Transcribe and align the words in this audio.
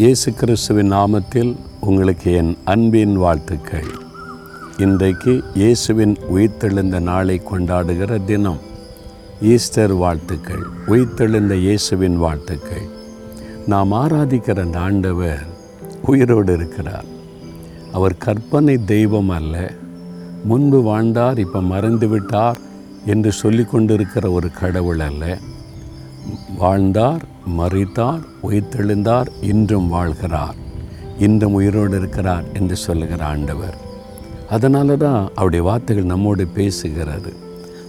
இயேசு 0.00 0.32
கிறிஸ்துவின் 0.32 0.92
நாமத்தில் 0.92 1.56
உங்களுக்கு 1.80 2.32
என் 2.32 2.56
அன்பின் 2.64 3.16
வாழ்த்துக்கள். 3.16 3.88
இன்றைக்கு 4.78 5.44
இயேசுவின் 5.54 6.18
உயிர்த்தெழுந்த 6.34 7.00
நாளை 7.00 7.40
கொண்டாடுகிற 7.50 8.24
தினம். 8.24 8.58
ஈஸ்டர் 9.40 9.92
வாழ்த்துக்கள் 9.92 10.62
உயிர்த்தெழுந்த 10.86 11.54
இயேசுவின் 11.54 12.16
வாழ்த்துக்கள். 12.16 12.86
நாம் 13.66 13.92
ஆராதிக்கிற 13.92 14.60
அந்த 14.60 14.78
ஆண்டவர் 14.78 15.42
உயிரோடு 16.06 16.54
இருக்கிறார். 16.54 17.04
அவர் 17.92 18.16
கற்பனை 18.16 18.84
தெய்வம் 18.84 19.28
அல்ல. 19.28 19.72
முன்பு 20.44 20.82
வாழ்ந்தார் 20.82 21.38
இப்போ 21.38 21.60
மறந்துவிட்டார் 21.60 22.56
என்று 23.06 23.32
சொல்லி 23.32 23.64
கொண்டிருக்கிற 23.64 24.30
ஒரு 24.30 24.50
கடவுள் 24.50 25.00
அல்ல. 25.00 25.38
வாழ்ந்தார் 26.58 27.20
மறித்தார் 27.46 28.22
உயிர்த்தெழுந்தார் 28.42 29.28
இன்றும் 29.40 29.92
வாழ்கிறார். 29.92 30.56
இன்றும் 31.18 31.52
உயிரோடு 31.52 31.96
இருக்கிறார் 31.96 32.44
என்று 32.54 32.76
சொல்லுகிற 32.76 33.24
ஆண்டவர். 33.24 33.76
அதனால 34.48 34.96
தான் 34.96 35.30
அவருடைய 35.34 35.64
வார்த்தைகள் 35.64 36.04
நம்மோடு 36.04 36.46
பேசுகிறது. 36.54 37.32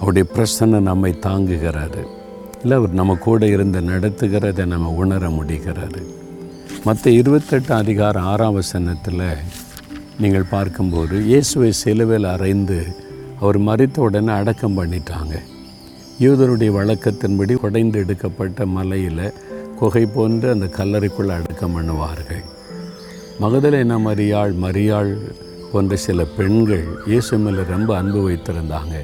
அவருடைய 0.00 0.26
பிரசன்னம் 0.34 0.88
நம்மை 0.90 1.18
தாங்குகிறாரு 1.26 2.04
இல்லை 2.62 2.76
அவர் 2.76 2.92
நம்ம 2.92 3.14
கூட 3.14 3.46
இருந்து 3.46 3.80
நடத்துகிறதை 3.80 4.66
நம்ம 4.66 4.90
உணர 4.90 5.30
முடிகிறது. 5.30 6.00
மற்ற 6.84 7.10
இருபத்தெட்டு 7.10 7.74
அதிகார 7.74 8.20
ஆறாம் 8.20 8.54
வசனத்தில் 8.54 9.26
நீங்கள் 10.20 10.50
பார்க்கும்போது 10.50 11.24
இயேசுவை 11.24 11.72
சிலுவையில் 11.72 12.24
அறைந்து 12.24 12.78
அவர் 13.40 13.58
மறித்த 13.60 13.98
உடனே 13.98 14.32
அடக்கம் 14.32 14.78
பண்ணிட்டாங்க. 14.78 15.34
யூதருடைய 16.22 16.70
வழக்கத்தின்படி 16.76 17.54
உடைந்து 17.66 17.98
எடுக்கப்பட்ட 18.02 18.64
மலையில் 18.76 19.26
குகை 19.80 20.02
போன்று 20.14 20.46
அந்த 20.54 20.66
கல்லறைக்குள் 20.76 21.34
அடக்கம் 21.34 21.74
பண்ணுவார்கள். 21.76 22.40
மகதலேனா 23.42 23.96
மரியாள்? 24.06 24.52
மரியாள் 24.64 25.10
போன்ற 25.72 25.96
சில 26.04 26.24
பெண்கள் 26.38 26.86
இயேசு 27.10 27.38
மேலே 27.38 27.64
ரொம்ப 27.74 27.90
அன்பு 27.96 28.20
வைத்திருந்தாங்க. 28.28 28.94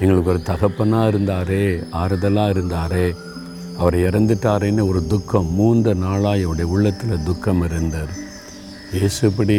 எங்களுக்கு 0.00 0.32
ஒரு 0.34 0.42
தகப்பனாக 0.50 1.10
இருந்தாரே 1.12 1.64
ஆறுதலாக 2.02 2.54
இருந்தாரே 2.54 3.06
அவர் 3.78 3.96
இறந்துட்டாரேன்னு 4.08 4.88
ஒரு 4.90 5.02
துக்கம் 5.12 5.48
மூன்று 5.60 5.94
நாளாக 5.94 6.42
என்னுடைய 6.42 6.68
உள்ளத்தில் 6.74 7.24
துக்கம் 7.30 7.64
இருந்தார் 7.68 8.12
இயேசு 8.98 9.22
இப்படி 9.30 9.58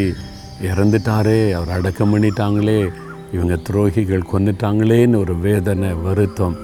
இறந்துட்டாரே 0.71 1.39
அவர் 1.57 1.73
அடக்கம் 1.77 2.13
பண்ணிட்டாங்களே 2.13 2.79
இவங்க 3.31 3.55
துரோகிகள் 3.67 4.29
கொண்டுட்டாங்களேன்னு 4.33 5.17
ஒரு 5.23 5.33
வேதனை 5.47 5.89
வருத்தம். 6.05 6.55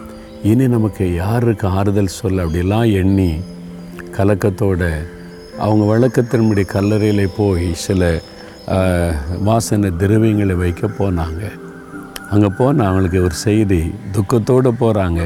இனி 0.49 0.65
நமக்கு 0.73 1.05
யாருக்கு 1.21 1.65
ஆறுதல் 1.79 2.15
சொல்ல 2.19 2.45
அப்படிலாம் 2.45 2.87
எண்ணி 2.99 3.31
கலக்கத்தோட 4.15 4.83
அவங்க 5.65 5.83
வழக்கத்தின்படி 5.91 6.63
கல்லறையில் 6.71 7.35
போய் 7.39 7.67
சில 7.83 8.09
வாசனை 9.47 9.89
திரவியங்களை 10.01 10.55
வைக்க 10.61 10.89
போனாங்க. 10.99 11.43
அங்கே 12.33 12.49
போனால் 12.59 12.87
அவங்களுக்கு 12.87 13.19
ஒரு 13.27 13.37
செய்தி 13.47 13.79
துக்கத்தோடு 14.15 14.71
போகிறாங்க 14.81 15.21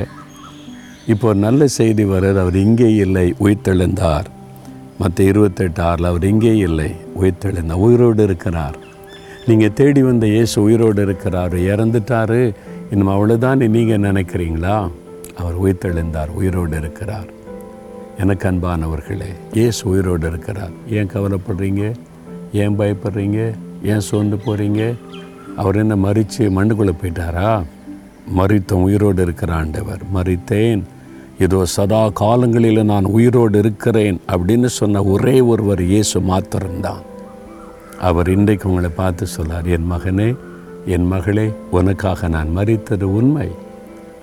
இப்போ 1.14 1.26
ஒரு 1.32 1.40
நல்ல 1.46 1.68
செய்தி 1.80 2.04
வர்றது 2.14 2.42
அவர் 2.44 2.58
இங்கே 2.66 2.90
இல்லை 3.06 3.26
உயிர்த்தெழுந்தார். 3.46 4.28
மற்ற 5.00 5.18
இருபத்தெட்டு 5.32 5.82
ஆறில் 5.90 6.10
அவர் 6.12 6.28
இங்கே 6.34 6.54
இல்லை 6.68 6.90
உயிர்த்தெழுந்தார் 7.22 7.84
உயிரோடு 7.88 8.24
இருக்கிறார். 8.28 8.78
நீங்கள் 9.48 9.76
தேடி 9.80 10.04
வந்த 10.10 10.26
இயேசு 10.36 10.56
உயிரோடு 10.68 11.02
இருக்கிறார் 11.08 11.58
இறந்துட்டாரு. 11.72 12.44
இன்னும் 12.92 13.14
அவ்வளோதான் 13.16 13.64
நீங்கள் 13.78 14.06
நினைக்கிறீங்களா? 14.10 14.78
அவர் 15.38 15.62
உயிர்த்தெழுந்தார் 15.64 16.28
உயிரோடு 16.28 16.78
இருக்கிறார். 16.78 17.30
எனக்கு 18.18 18.52
அன்பானவர்களே 18.52 19.30
இயேசு 19.54 19.90
உயிரோடு 19.90 20.28
இருக்கிறார். 20.28 20.70
ஏன் 20.90 21.08
கவலைப்படுறீங்க? 21.08 21.94
ஏன் 22.54 22.80
பயப்படுறீங்க? 22.80 23.54
ஏன் 23.84 24.00
சோர்ந்து 24.00 24.38
போகிறீங்க 24.46 24.96
அவர் 25.58 25.76
என்ன 25.76 25.96
மறித்து 25.96 26.38
மண்ணுக்குள்ளே 26.38 26.94
போயிட்டாரா? 27.02 27.64
மறித்த 28.38 28.74
உயிரோடு 28.74 29.22
இருக்கிற 29.22 29.54
ஆண்டவர் 29.54 30.00
மறித்தேன் 30.14 30.84
இதோ 31.40 31.66
சதா 31.66 32.10
காலங்களில் 32.10 32.84
நான் 32.84 33.06
உயிரோடு 33.06 33.60
இருக்கிறேன் 33.60 34.22
அப்படின்னு 34.28 34.66
சொன்ன 34.66 35.04
ஒரே 35.04 35.42
ஒருவர் 35.42 35.82
இயேசு 35.82 36.20
மாத்திரம்தான். 36.20 37.02
அவர் 38.00 38.30
இன்றைக்கு 38.30 38.70
உங்களை 38.70 38.90
பார்த்து 38.90 39.28
சொல்லார் 39.28 39.68
என் 39.68 39.92
மகனே 39.92 40.38
என் 40.86 41.08
மகளே 41.08 41.54
உனக்காக 41.72 42.28
நான் 42.28 42.58
மறித்தது 42.58 43.04
உண்மை. 43.04 43.50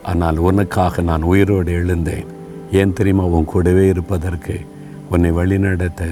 ஆனால் 0.03 0.37
உனக்காக 0.37 1.03
நான் 1.03 1.23
உயிரோடு 1.23 1.73
எழுந்தேன். 1.73 2.27
ஏன் 2.73 2.93
தெரியுமா? 2.93 3.25
உன் 3.25 3.45
கூடவே 3.45 3.87
இருப்பதற்கு. 3.87 4.61
உன்னை 5.11 5.31
வழிநடத்த 5.31 6.05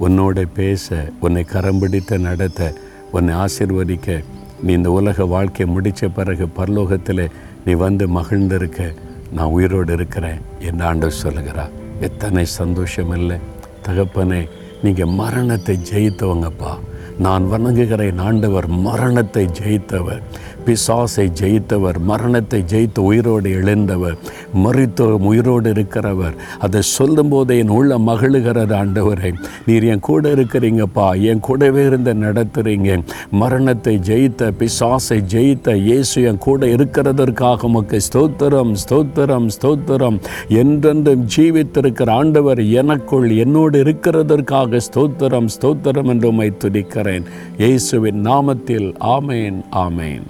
உன்னோட 0.00 0.46
பேச 0.54 1.12
உன்னை 1.20 1.44
கரம் 1.44 1.78
பிடித்து 1.78 2.18
நடத்த 2.18 2.72
உன்னை 3.12 3.34
ஆசிர்வதிக்க. 3.34 4.24
நீ 4.62 4.72
இந்த 4.72 4.90
உலக 4.90 5.24
வாழ்க்கையை 5.24 5.74
முடித்த 5.74 6.08
பிறகு 6.08 6.46
பரலோகத்தில் 6.56 7.30
நீ 7.64 7.72
வந்து 7.72 8.08
மகிழ்ந்திருக்க. 8.08 8.94
நான் 9.32 9.46
உயிரோடு 9.46 9.92
இருக்கிறேன் 9.92 10.40
என்று 10.60 10.84
ஆண்டவர் 10.84 11.20
சொல்லுகிறா 11.22 11.64
எத்தனை 12.00 12.44
சந்தோஷம் 12.44 13.12
இல்லை 13.16 13.36
தகப்பனே 13.86 14.48
நீங்கள் 14.82 15.14
மரணத்தை 15.20 15.78
ஜெயித்தவங்கப்பா. 15.90 16.78
நான் 17.18 17.44
வணங்குகிறேன் 17.52 18.18
ஆண்டவர் 18.18 18.66
மரணத்தை 18.68 19.48
ஜெயித்தவர். 19.60 20.22
பிசாசை 20.66 21.26
ஜெயித்தவர் 21.40 21.98
மரணத்தை 22.10 22.60
ஜெயித்து 22.72 23.00
உயிரோடு 23.10 23.50
எழுந்தவர் 23.60 24.16
மறித்து 24.64 25.06
உயிரோடு 25.30 25.70
இருக்கிறவர். 25.74 26.36
அதை 26.58 26.80
சொல்லும்போது 26.82 27.58
என் 27.62 27.72
உள்ள 27.78 27.98
மகிழுகிறது 28.08 28.74
ஆண்டவரே. 28.80 29.30
நீர் 29.66 29.86
என் 29.92 30.04
கூட 30.08 30.32
இருக்கிறீங்கப்பா 30.34 31.06
என் 31.30 31.44
கூடவே 31.48 31.82
இருந்து 31.90 32.14
நடத்துகிறீங்க 32.24 32.98
மரணத்தை 33.42 33.94
ஜெயித்த 34.08 34.50
பிசாசை 34.60 35.18
ஜெயித்த 35.34 35.76
இயேசு 35.88 36.22
என் 36.30 36.42
கூட 36.46 36.66
இருக்கிறதற்காக 36.76 37.68
உமக்கு 37.70 38.00
ஸ்தோத்திரம் 38.08 38.72
ஸ்தோத்திரம் 38.84 39.48
ஸ்தோத்திரம். 39.56 40.18
என்றென்றும் 40.62 41.24
ஜீவித்திருக்கிற 41.36 42.10
ஆண்டவர் 42.20 42.62
எனக்குள் 42.82 43.28
என்னோடு 43.44 43.82
இருக்கிறதற்காக 43.84 44.80
ஸ்தோத்திரம் 44.88 45.50
ஸ்தோத்திரம் 45.56 46.10
என்று 46.14 46.28
உம்மை 46.28 46.50
துதிக்கிறேன். 46.64 47.26
இயேசுவின் 47.58 48.20
நாமத்தில் 48.30 48.90
ஆமேன் 49.16 49.60
ஆமேன். 49.86 50.26